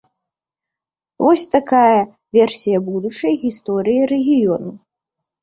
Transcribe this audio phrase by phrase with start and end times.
[1.23, 1.99] Вось такая
[2.39, 4.69] версія будучай гісторыі рэгіёну.